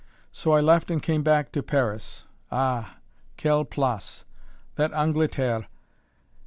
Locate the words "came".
0.99-1.21